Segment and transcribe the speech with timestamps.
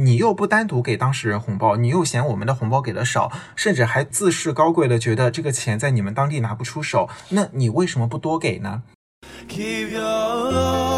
[0.00, 8.82] 你又不单独给当事人红包，你又嫌我们的红包给的少，甚至还自视高贵的觉得这个钱在你们当地拿不出手，那你为什么不多给呢
[9.46, 10.89] ？Give your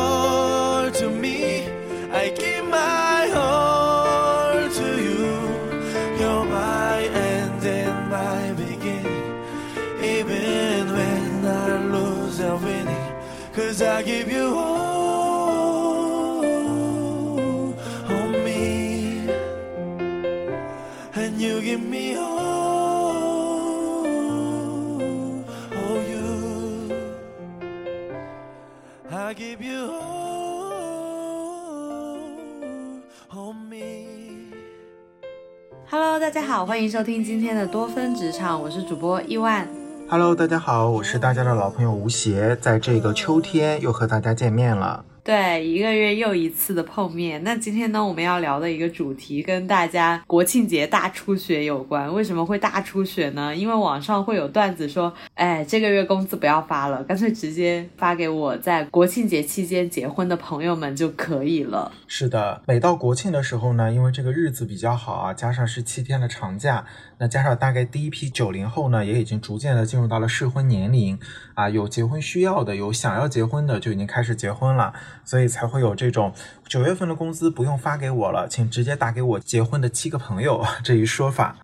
[36.35, 39.69] 大家好，欢迎收听今天的多芬职场，我是主播伊万。
[40.09, 45.05] Hello，大家好，我是大家的老朋友吴邪，在这个秋天又和大家见面了。
[45.25, 47.41] 对，一个月又一次的碰面。
[47.45, 52.13] 那今天呢，我们要聊的一个主题跟大家国庆节大出血有关。
[52.13, 53.55] 为什么会大出血呢？
[53.55, 61.93] 因为网上会有段子说，哎，这个月工资不要发了，干脆直接发给我在国庆节期间结婚的朋友们就可以了。
[62.09, 66.85] 是的，每到国庆的时候呢，因为这个日子比较好啊，加上是七天的长假，
[67.19, 71.17] 那加上大概第一批九零后呢，也已经逐渐的进入到了适婚年龄
[71.55, 74.93] 啊，有结婚需要的，有想要结婚的，就已经开始结婚了，
[75.25, 76.33] 所以才会有这种
[76.67, 81.57] 九月份的工资不用发给我了，请直接打给我结婚的七个朋友 这一说法。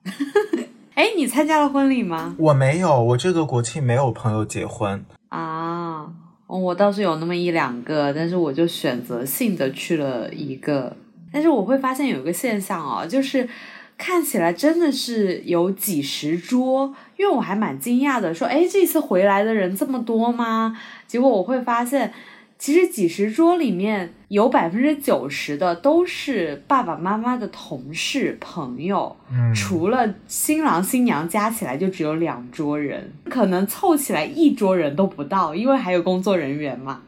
[0.94, 2.34] 哎，你参加了婚礼吗？
[2.38, 5.04] 我没有，我这个国庆没有朋友结婚。
[5.28, 6.10] 啊，
[6.46, 10.96] 哦我倒是有那么一两个，但是我就选择性的去了一个。
[11.32, 13.48] 但是我会发现有一个现象哦，就是
[13.96, 20.76] 看起来真的是有几十桌，因为我还蛮惊讶的，说，哎，这次回来的人这么多吗？
[21.06, 22.12] 结果我会发现，
[22.58, 37.02] 其实几十桌里面有百分之九十的都是爸爸妈妈的同事朋友，嗯除了新郎新娘加起来就只有两桌人，可能凑起来一桌人都不到，因为还有工作人员嘛。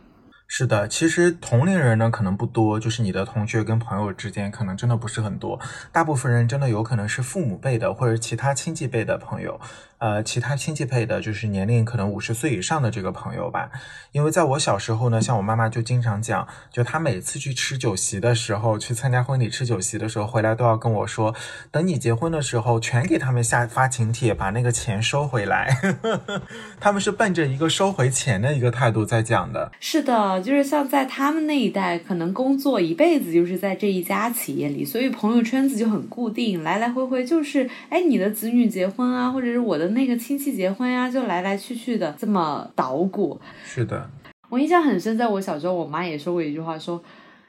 [0.52, 5.60] 是的，其实同龄人呢可能不多，就是你的同学跟朋友之间可能真的不是很多，
[5.92, 9.60] 大部分人真的有可能是父母辈的或者其他亲戚辈的朋友，
[9.98, 13.70] 呃，其他亲戚辈的就是年龄可能五十岁以上的这个朋友吧。
[14.10, 21.32] 因为在我小时候呢，像我妈妈就经常讲，就她每次去吃酒席的时候，去参加婚礼吃酒席的时候，回来都要跟我说，
[21.70, 25.78] 等你结婚的时候，全给他们下发请帖，把那个钱收回来。
[26.80, 29.70] 他们是奔着一个收回钱的一个态度在讲的。
[29.78, 43.40] 是的，就是像在他们那一代，可能工作一辈子就是在这一家企业里，所以朋友圈子就很固定，来来回回就是，哎，你的子女结婚啊，或者是我的那个亲戚结婚呀、就来来去去的这么捣鼓。
[43.64, 44.10] 是的，
[44.48, 47.02] 我印象很深，在我小时候，我妈也说过一句话，说，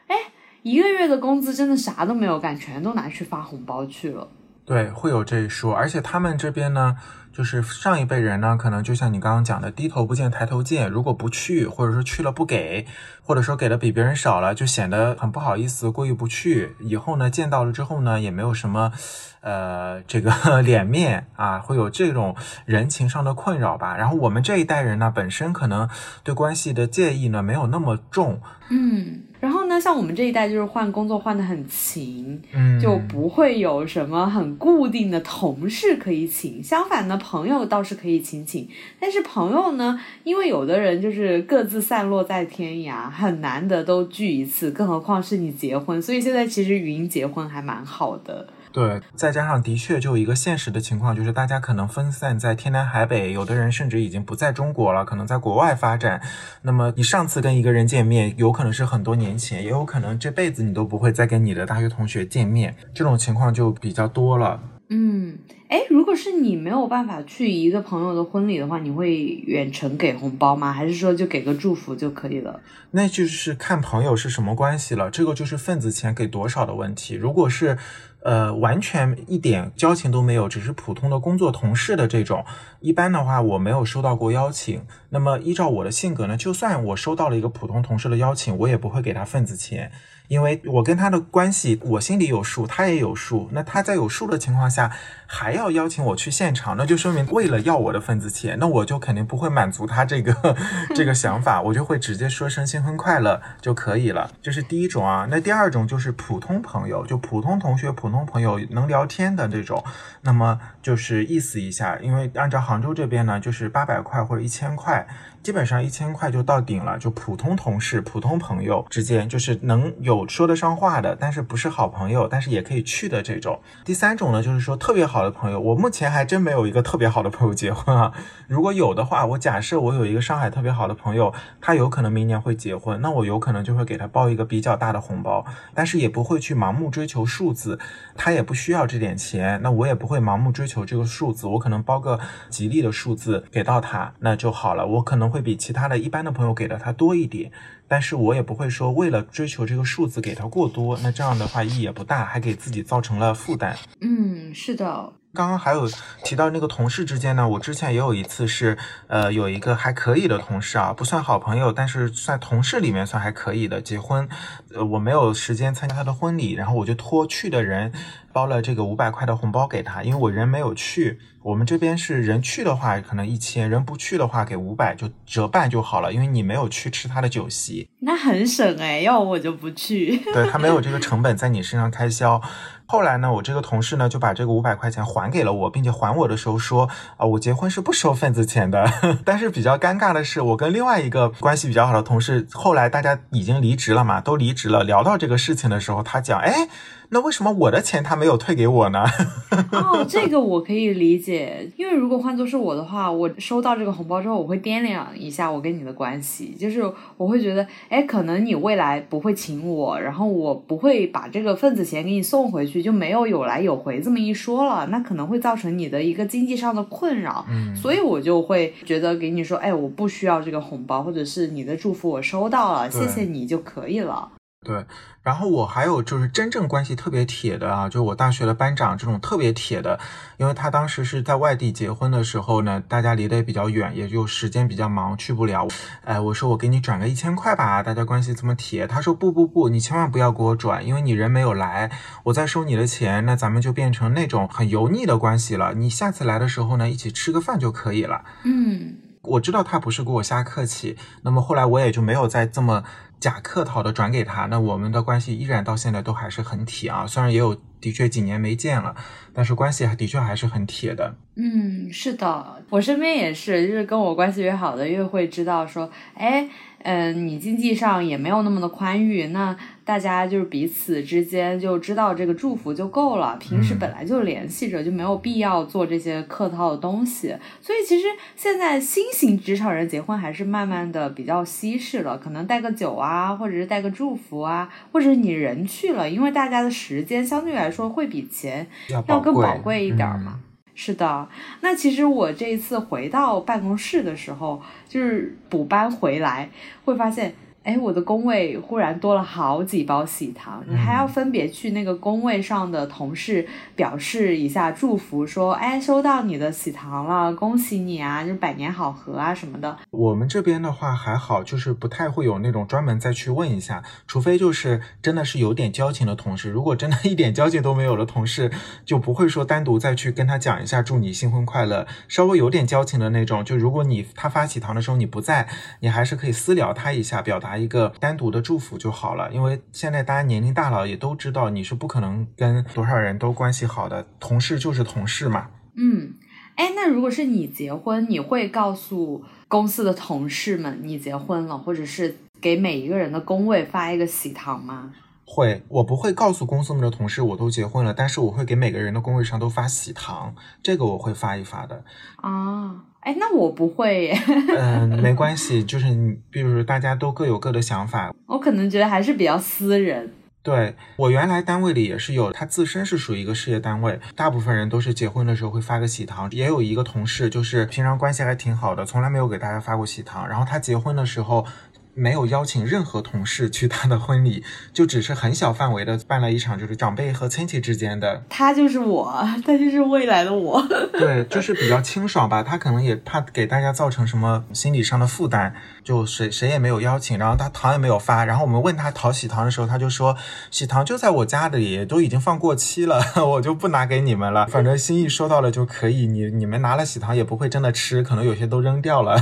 [0.08, 0.16] 哎，
[0.64, 4.28] 一个月的工资真的啥都没有干，全都拿去发红包去了。
[4.72, 6.96] 对，会有这一说，而且他们这边呢，
[7.34, 12.88] 就是上一辈人呢，可能就像你刚刚讲的，低头不见抬头见，如果不去，或者说去了不给，
[13.22, 16.78] 或者说给的比别人少了，就显得很不好意思，过意不去。
[16.80, 18.94] 以后呢，见到了之后呢，也没有什么，
[19.42, 20.32] 呃，这个
[20.64, 22.34] 脸面啊，会有这种
[22.64, 23.98] 人情上的困扰吧。
[23.98, 25.90] 然后我们这一代人呢，本身可能
[26.24, 36.64] 对关系的介意呢，没有那么重，嗯，然后呢，像我们这一代就是换工作换的很勤，嗯，就不会有什么很固定的同事可以请。
[36.64, 38.70] 相反呢，朋友倒是可以请请，
[39.00, 48.48] 但是朋友呢，因为有的人就是各自散落在天涯，很难得都聚一次，更何况是你结婚，所以现在其实语音结婚还蛮好的。
[48.74, 56.22] 对，再加上的确就一个现实的情况，就是大家可能分散在天南海北，有的人甚至已经不在中国了，可能在国外发展。
[56.62, 64.60] 那么你上次跟一个人见面，有可能是很多年前，也有可能这辈子你都不会再跟你的大学同学见面，这种情况就比较多了。
[64.94, 70.74] 嗯，哎，如果是你没有办法去一个朋友的婚礼的话，你会远程给红包吗？
[70.74, 72.60] 还是说就给个祝福就可以了？
[72.92, 77.16] 那就是看朋友是什么关系了，这个就是份子钱给多少的问题。
[77.16, 77.78] 如果是，
[78.22, 82.44] 呃，完全一点交情都没有，只是普通的工作同事的这种，
[82.82, 84.82] 一般的话我没有收到过邀请。
[85.12, 89.90] 那么依照我的性格呢，就算我收到了一个普通同事的邀请，我也不会给他份子钱。
[90.32, 93.50] 因为我跟他的关系，我心里有数，他也有数。
[93.52, 94.90] 那他在有数的情况下，
[95.28, 100.56] 还要邀请我去现场，那就说明为了要我的份子钱，那我就肯定不会满足他这个
[100.96, 104.32] 这个想法，我就会直接说声新婚快乐就可以了。
[104.42, 105.28] 这是第一种啊。
[105.30, 109.84] 那第二种就是普通朋友，就普通同学、普通朋友能聊天的这种，
[110.22, 115.06] 那么就是意思一下，因为按照杭州这边呢，就是八百块或者一千块，
[115.44, 116.98] 基本上一千块就到顶了。
[116.98, 123.60] 就普通同事、普通朋友之间，就是能有说得上话的，但是不是好朋友，但是也可以去的这种。
[123.84, 128.14] 第三种呢，就是说特别好的朋友，我目前还真没有一个特别好的朋友结婚啊。
[128.48, 137.80] 如果有的话，我假设我有一个上海特别好的朋友，他有可能明年会结婚，那我有可能就会给他包一个比较大的红包，但是也不会去盲目追求数字，
[138.16, 144.86] 他也不需要这点钱，那我也不会盲目追求这个数字，我可能包个吉利的数字给到他，那就好了。
[144.86, 147.52] 我可能会比其他的一般的朋友给的他多一点，
[147.88, 153.76] 但是我也不会说为了追求这个数字给他过多，那这样的话意义也不大，还给自己造成了负担。
[154.02, 155.88] 嗯，是的，刚刚还有
[156.26, 164.28] 提到那个同事之间呢，我之前也有一次是，呃，有一个还可以的同事啊，不算好朋友，但是算同事里面算还可以的，结婚，
[164.76, 167.94] 呃，我没有时间参加他的婚礼，然后我就托去的人
[168.34, 180.18] 包了这个五百块的红包给他，因为我人没有去，我们这边是人去的话可能一千，人不去的话给五百就折半就好了，因为你没有去吃他的酒席，那很省哎，要我我就不去。
[180.34, 182.42] 对他没有这个成本在你身上开销。
[182.92, 188.86] 后来呢，我这个同事呢就把这个五百块钱还给了我，并且还我的时候说啊、我结婚是不收份子钱的。
[189.24, 194.84] 但是比较尴尬的是，我跟另外一个关系比较好的同事，后来大家已经离职了嘛，都离职了。
[194.84, 196.68] 聊到这个事情的时候，他讲，哎，
[197.14, 199.04] 那为什么我的钱他没有退给我呢？
[199.74, 206.82] 哦，这个我可以理解，因为如果换作是我的话，我收到这个红包之后，我会掂量一下我跟你的关系，就是
[207.18, 224.30] 我会觉得，哎，可能你未来不会请我，然后我不会把这个份子钱给你送回去，就没有有来有回这么一说了，那可能会造成你的一个经济上的困扰，嗯所以我就会觉得给你说，哎，我不需要这个红包，或者是你的祝福我收到了，谢谢你就可以了。
[224.64, 224.86] 对，
[225.24, 230.00] 然后我还有就是真正关系特别铁的啊，就是我大学的班长这种特别铁的，
[230.38, 235.68] 因为他当时是在外地结婚的时候呢，大家离得也比较远，也就时间比较忙，去不了。
[236.04, 238.86] 哎，我说我给你转个一千块吧，大家关系这么铁。
[238.86, 241.90] 他说不不不，你千万不要给我转，因为你人没有来，
[242.26, 245.74] 我再收你的钱，那咱们就变成那种很油腻的关系了。
[245.74, 248.24] 你下次来的时候呢，一起吃个饭就可以了。
[248.44, 252.84] 嗯，我知道他不是给我瞎客气，那么后来我也就没有再这么
[253.22, 258.94] 假客套的转给他，那我们的关系依然到现在都还是很铁啊，虽然也有的确几年没见了，
[259.32, 261.16] 但是关系还的确还是很铁的。
[261.36, 266.50] 嗯，是的，我身边也是，就是跟我关系越好的，越会知道说，哎，
[266.84, 277.36] 嗯、你经济上也没有那么的宽裕，那大家就是彼此之间就知道这个祝福就够了，平时嗯本来就联系着，就没有必要做这些客套的东西。
[277.62, 290.40] 所以其实现在新型职场人结婚还是慢慢的比较稀释了，可能带个酒啊，或者是带个祝福啊，或者你人去了，因为大家的时间相对来说会比钱要要更宝贵一点儿嘛。
[290.74, 291.28] 是的，
[291.60, 296.50] 那其实我这一次回到办公室的时候，就是补班回来，
[296.86, 309.78] 会发现，哎，我的工位忽然多了好几包喜糖，你还要分别去那个工位上的同事表示一下祝福，说，哎，收到你的喜糖了，恭喜你啊，就是百年好合啊什么的。
[309.92, 316.50] 我们这边的话还好，就是不太会有那种专门再去问一下，除非就是真的是有点交情的同事。
[316.50, 318.52] 如果真的一点交情都没有的同事，
[318.84, 321.86] 就不会说单独再去跟他讲一下祝你新婚快乐。
[322.08, 325.48] 稍微有点交情的那种，就如果你他发喜糖的时候你不在，
[325.82, 329.32] 你还是可以私聊他一下，表达一个单独的祝福就好了。
[329.32, 335.48] 因为现在大家年龄大了，也都知道你是不可能跟多少人都关系好的，同事就是同事嘛。
[335.76, 336.16] 嗯，
[336.56, 344.94] 哎，那如果是你结婚，你会告诉公司的同事们你结婚了，或者是给每一个人的工位发一个喜糖吗？
[345.34, 351.86] 会，我不会告诉公司们的同事我都结婚了，但是我会给每个人的工位上都发喜糖，这个我会发一发的。
[352.18, 354.20] 啊，哎，那我不会耶，
[354.58, 358.14] 嗯， 没关系，就是你，比如说大家都各有各的想法。
[358.26, 360.12] 我可能觉得还是比较私人。
[360.44, 371.46] 对我原来单位里也是有，他自身是属于一个事业单位，大部分人都是结婚的时候会发个喜糖，也有一个同事就是平常关系还挺好的，从来没有给大家发过喜糖，然后他结婚的时候。
[371.94, 374.44] 没有邀请任何同事去他的婚礼，
[374.74, 379.14] 就只是很小范围的办了一场，就是长辈和亲戚之间的，他就是我，
[379.46, 380.62] 他就是未来的我。
[380.94, 382.42] 对，就是比较清爽吧。
[382.44, 388.26] 他可能也怕给大家造成什么心理上的负担，就谁谁也没有邀请，然后他糖也没有发。
[388.26, 390.16] 然后我们问他讨喜糖的时候，他就说
[390.50, 394.46] 喜糖就在我家里，都已经放过期了，我就不拿给你们了。
[394.48, 399.22] 反正心意收到了就可以，你你们拿了喜糖也不会真的吃，可能有些都扔掉了。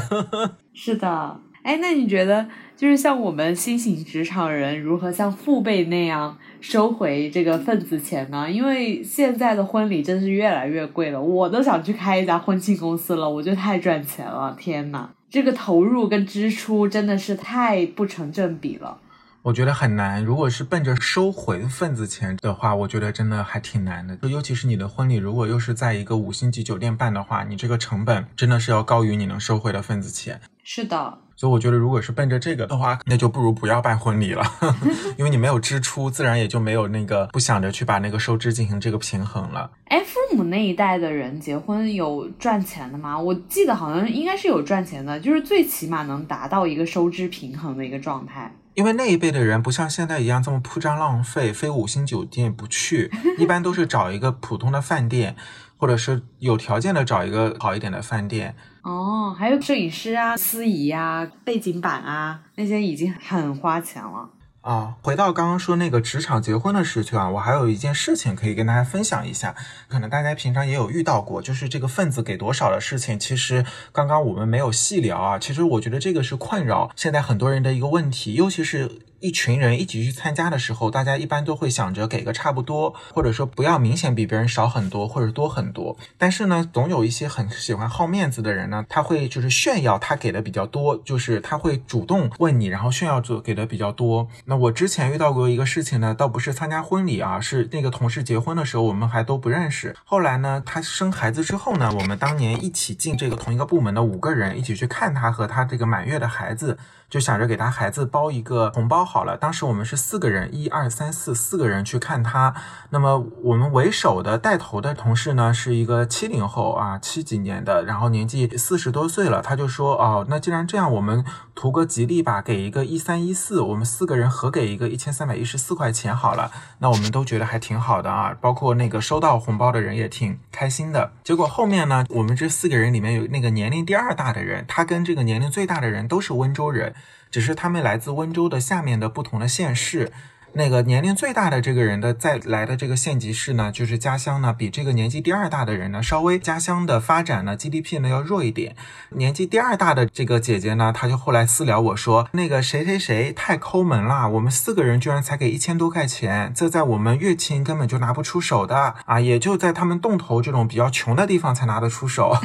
[0.74, 8.50] 是的，哎，那你觉得就是像我们新型职场人如何像父辈那样收回这个份子钱呢？
[8.50, 15.10] 因为现在的婚礼真是越来越贵了，我都想去开一家婚庆公司了，我觉得太赚钱了，天呐！
[15.30, 18.98] 这个投入跟支出真的是太不成正比了。
[19.44, 20.26] 我觉得很难。
[20.26, 24.18] 如果是奔着收回份子钱的话，我觉得真的还挺难的。
[24.28, 30.42] 尤其是你的婚礼，如果又是在一个五星级酒店办的话，你这个成本真的是要高于你能收回的份子钱。
[30.64, 34.44] 是的，所以我觉得，如果是奔着这个的话，那就不如不要办婚礼了，
[35.16, 39.72] 因为你没有支出，自然也就没有那个不想着去把那个收支进行这个平衡了。
[39.86, 43.18] 哎，父母那一代的人结婚有赚钱的吗？
[43.18, 48.54] 我记得好像应该是有赚钱的，就是最起码能达到一个收支平衡的一个状态。
[48.80, 55.36] 因为那一辈的人不像现在一样这么铺张浪费，非五星酒店不去， 一般都是找一个普通的饭店，
[55.76, 58.56] 或者是有条件的找一个好一点的饭店。
[58.84, 64.30] 哦，还有摄影师啊、司仪啊、背景板啊，那些已经很花钱了。
[64.70, 69.56] 啊，回到刚刚说那个职场结婚的事情啊，我还有一件事情可以跟大家分享一下，
[69.88, 73.18] 可能大家平常也有遇到过，就是这个份子给多少的事情。
[73.18, 79.00] 其实刚刚我们没有细聊啊，其实我觉得这个是困扰现在很多人的一个问题，尤其是。
[79.20, 85.98] 一群人一起去参加的时候，大家一般都会想着给个差不多，或者说不要明显比别人少很多或者多很多。
[86.18, 94.28] 但是呢，总有一些很喜欢好面子的人呢，他会就是炫耀他给的比较多，就是他会主动问你，然后炫耀做给的比较多。
[94.46, 99.96] 那我之前遇到过一个事情呢，倒不是参加婚礼啊，是那个同事结婚的时候，我们还都不认识。
[100.06, 106.78] 后来呢，他生孩子之后呢，我们当年一起进这个同一个部门的五个人一起去看他和他这个满月的孩子。
[107.10, 109.36] 就想着给他孩子包一个红包好了。
[109.36, 112.54] 当时我们是四个人，一二三四四个人去看他。
[112.92, 119.42] 那么我们为首的带头的同事呢，是一个七零后啊，七几年的，然后年纪四十多岁了。
[119.42, 121.26] 他就说：“哦，那既然这样，我们
[121.56, 131.12] 图个吉利吧，给一个一三一四，我们四个人合给一个一千三百一十四块钱好了。”那我们都觉得还挺好的啊，包括那个收到红包的人也挺开心的。
[131.24, 136.94] 结果后面呢，我们这四个人里面有那个年龄第二大的人，他跟这个年龄最大的人都是温州人。
[137.32, 140.12] 只是他们来自温州的下面的不同的县市，
[140.54, 148.76] 那个年龄最大的这个人的再来的这个县级市呢，就是家乡呢比这个年纪第二大的人呢稍微家乡的发展呢 GDP 呢要弱一点。
[149.10, 162.36] 年纪第二大的这个姐姐呢，她就后来私聊我说，那个谁谁谁太抠门啦，我们四个人居然才给一千多块钱，这在我们乐清根本就拿不出手的啊，也就在他们洞头这种比较穷的地方才拿得出手。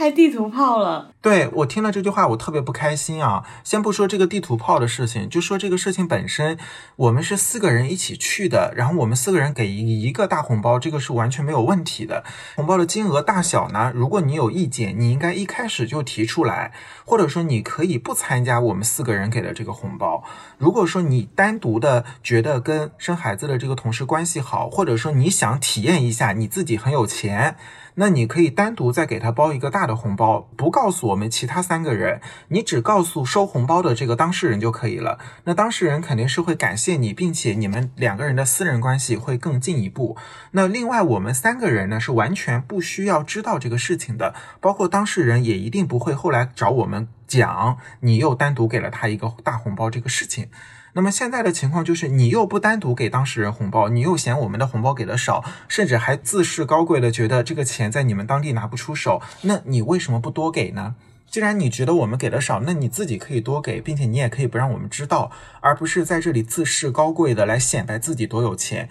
[0.00, 3.44] 开地图炮了，对我听了这句话，我特别不开心啊！
[3.62, 6.56] 先不说这个地图炮的事情，就说这个事情本身，
[6.96, 12.24] 我们是四个人一起去的，然后我们四个人给一一个大红包，这个是完全没有问题的。
[12.56, 16.72] 红包的金额大小呢，如果你有意见，你应该一开始就提出来，
[17.04, 20.24] 或者说你可以不参加我们四个人给的这个红包。
[20.56, 27.56] 如果说你单独的觉得跟生孩子的这个同事关系好，或者说你想体验一下你自己很有钱。
[28.00, 35.18] 那你可以单独再给他包一个大的红包，不告诉我们其他三个人，你只告诉收红包的这个当事人就可以了。
[35.44, 40.16] 那当事人肯定是会感谢你，并且你们两个人的私人关系会更进一步。
[40.52, 50.48] 那另外我们三个人呢是完全不需要知道这个事情的，包括当事人也一定不会后来找我们讲你又单独给了他一个大红包这个事情。
[50.92, 60.96] 那么现在的情况就是，你又不单独给当事人红包，你又嫌我们的红包给的少，甚至还自视高贵的觉得这个钱在你们当地拿不出手，那你为什么不多给呢？
[61.30, 65.30] 既然你觉得我们给的少，那你自己可以多给，并且你也可以不让我们知道，
[65.60, 68.88] 而不是在这里自视高贵的来显摆自己多有钱。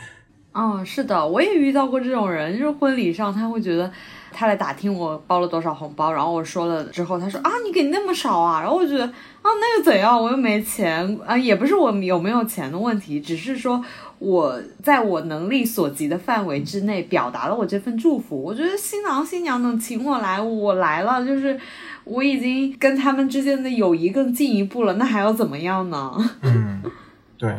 [0.60, 3.90] 嗯，是的，我也遇到过这种人，就是婚礼上他会觉得
[4.34, 13.82] 他来打听我包了多少红包，然后我说了之后，他说啊你给那么少啊，然后我觉得啊那又怎样，我又没钱啊，也不是我有没有钱的问题，只是说
[14.18, 18.44] 我在我能力所及的范围之内表达了我这份祝福。
[18.44, 21.58] 我觉得新郎新娘能请我来，我来了，就是
[22.04, 26.12] 我已经跟他们之间的友谊更进一步了，那还要怎么样呢？
[26.42, 26.84] 嗯，
[27.38, 27.50] 对。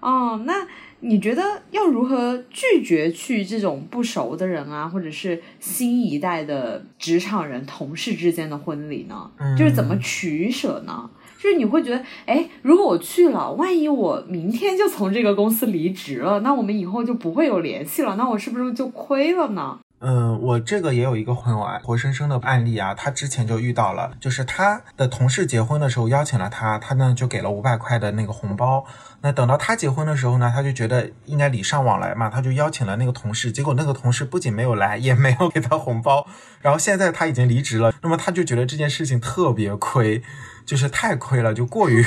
[0.00, 0.54] 哦，那。
[1.00, 9.30] 你觉得要如何拒绝去这种不熟的人啊，或者是新一代的职场人、同事之间的婚礼呢？
[9.56, 11.08] 就是怎么取舍呢？
[11.40, 19.78] 就是你会觉得，哎，如果我去了，万一我明天就从这个公司离职了，那我们以后就不会有联系了，那我是不是就亏了呢？
[20.00, 28.84] 嗯，我这个也有一个朋友啊，活生生的案例啊，他之前就遇到了，就是他的同事结婚的时候邀请了他，他呢就给了五百块的那个红包。
[29.22, 36.24] 那等到他结婚的时候呢，他就觉得应该礼尚往来嘛，他就邀请了那个同事，结果那个同事不仅没有来，也没有给他红包。
[36.60, 40.22] 然后现在他已经离职了，那么他就觉得这件事情特别亏，
[40.64, 42.04] 就是太亏了，就过于。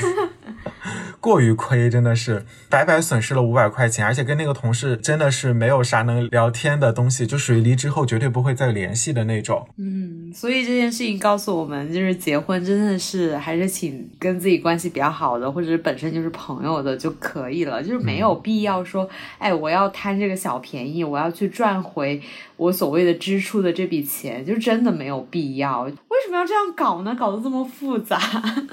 [1.22, 9.68] 过于亏，真的是白白损失了五百块钱，而且跟那个同事真的是没有啥能聊天的东西，就属于离职后绝对不会再联系的那种。
[9.78, 22.20] 嗯，所以这件事情告诉我们，就是结婚真的是还是请跟自己关系比较好的，或者本身就是朋友的就可以了，就是没有必要说，哎，我要贪这个小便宜，我要去赚回
[22.58, 25.88] 我所谓的支出的这笔钱，就真的没有必要。
[26.12, 27.15] 为什么要这样搞呢？
[27.15, 28.20] 搞得这么复杂。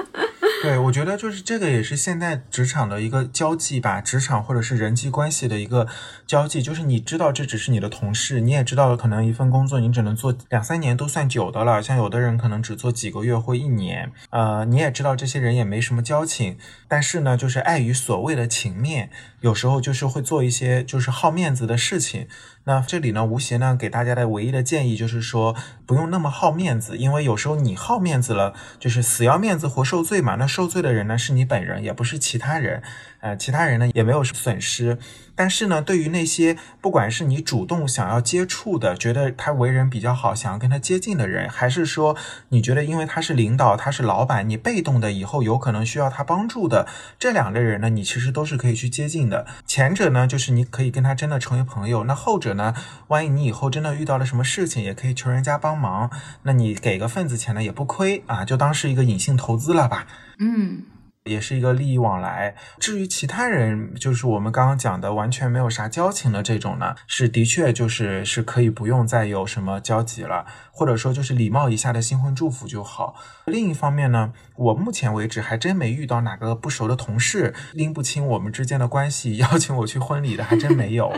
[0.60, 5.86] 对，我觉得就是这个也是现在职场的一个交际吧，职场或者是人际关系的一个
[6.26, 19.10] 交际，就是你知道这只是你的同事，你也知道可能一份工作你只能做两三年都算久的了，像有的人可能只做几个月或一年，呃，你也知道这些人也没什么交情，但是呢，就是碍于所谓的情面，
[19.42, 22.26] 有时候就是会做一些就是好面子的事情。
[22.68, 25.56] 那这里呢，吴邪呢给大家的唯一的建议就是说，
[25.86, 30.34] 不用那么好面子，因为有时候你好面子了，就是死要面子活受罪嘛。
[30.34, 32.82] 那受罪的人呢是你本人，也不是其他人，
[33.20, 34.98] 呃，其他人呢也没有损失。
[35.34, 42.16] 但是呢，对于那些不管是你主动想要接触的，觉得他为人比较好，想要跟他接近的人，还是说
[42.48, 46.88] 你觉得因为他是领导，他是老板，你被动的以后有可能需要他帮助的
[47.20, 49.46] 这两类人呢，你其实都是可以去接近的。
[49.64, 52.74] 前者呢，就是你可以跟他真的成为朋友；那后者呢，
[53.06, 56.10] 万一你以后真的遇到了什么事情，也可以求人家帮忙，
[56.42, 60.08] 那你给个份子钱呢也不亏啊，就当是一个隐性投资了吧。
[60.40, 60.82] 嗯。
[61.28, 62.54] 也是一个利益往来。
[62.78, 73.14] 至于其他人，就是我们刚刚讲的完全没有啥交情的这种呢，是的确就是是可以不用再有什么交集了，或者说就是礼貌一下的新婚祝福就好。
[73.46, 81.08] 另一方面呢，我目前为止还真没遇到哪个不熟的同事拎不清我们之间的关系 邀请我去婚礼的，还真没有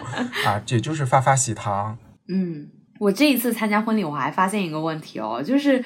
[0.44, 1.96] 啊，也就是发发喜糖。
[2.28, 5.84] 嗯，我这一次参加婚礼，我还发现一个问题哦，就是。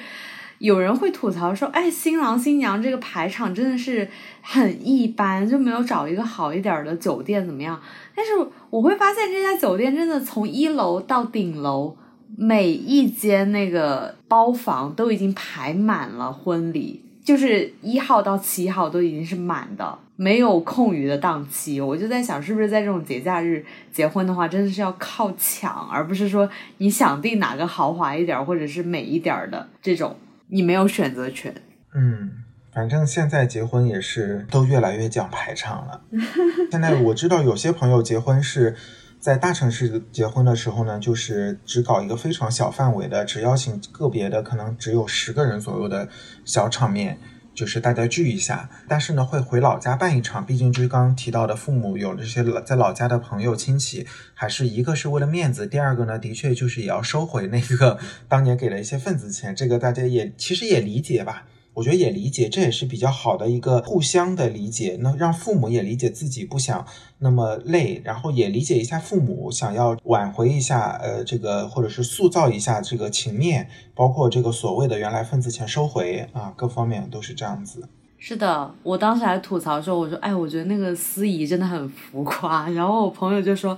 [0.59, 4.07] 有人会吐槽说：“哎，新郎新娘这个排场真的是
[4.41, 7.79] 很一般，就没有找一个好一点的酒店怎么样？”
[8.15, 8.31] 但是
[8.69, 11.97] 我会发现这家酒店真的从一楼到顶楼，
[12.37, 21.81] 每一间那个包房都已经排满了婚礼，就是一号到七号都已经是满的，没有空余的档期。
[21.81, 30.15] 我就在想，是不是在这种节假日结婚的话，真的是要靠抢，而不是说你想订哪个豪华一点或者是美一点的这种。
[30.47, 31.53] 你没有选择权。
[31.93, 32.31] 嗯，
[32.71, 36.01] 反正现在结婚也是都越来越讲排场了。
[36.71, 38.75] 现在我知道有些朋友结婚是
[39.19, 46.09] 在大城市结婚的时候呢，就是只搞一个非常小范围的，只邀请个别的，可能只有十个人左右的
[46.43, 47.17] 小场面。
[47.55, 61.45] 就是大家聚一下，但是呢，会回老家办一场，毕竟就是刚刚提到的父母有这些老在老家的朋友亲戚，还是一个是为了面子，第二个呢，的确就是也要收回那个 当年给了一些份子钱，这个大家也其实也理解吧。
[61.75, 66.85] 我觉得也理解，这也是比较好的一个互相的理解，那让父母也理解自己不想
[67.19, 77.87] 那么累，然后也理解一下父母想要挽回一下，呃，这个或者是塑造一下这个情面，包括这个所谓的原来份子钱收回啊，各方面都是这样子。
[78.17, 83.77] 是的，我当时还吐槽说，我说，哎，我觉得那个司仪真的很浮夸， 然后我朋友就说，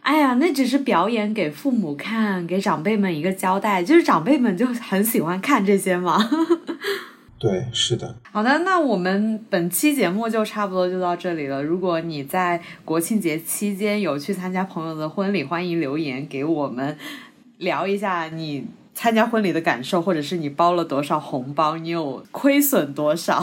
[0.00, 6.18] 哎呀，那只是表演给父母看，给长辈们一个交代，就是长辈们就很喜欢看这些嘛。
[7.40, 8.14] 对，是的。
[8.30, 11.62] 好的，那我们本期节目就差不多就到这里了。
[11.62, 16.98] 如果你在国庆节期间有去参加朋友的婚礼，欢迎留言给我们
[17.56, 23.42] 聊一下你参加婚礼的感受，或者是你包了多少红包，你有亏损多少？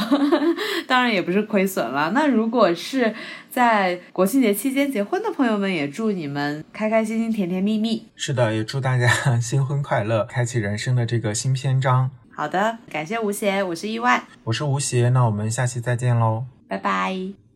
[0.86, 2.12] 当然也不是亏损了。
[2.14, 3.16] 那如果是
[3.50, 8.06] 在国庆节期间结婚的朋友们，也祝你们开开心心、甜甜蜜蜜。
[8.16, 9.10] 是的，也祝大家
[9.42, 12.12] 新婚快乐，开启人生的这个新篇章。
[12.38, 16.46] 好的，感谢吴邪，我是意外，我是吴邪，那我们下期再见喽。
[16.68, 17.47] 拜拜。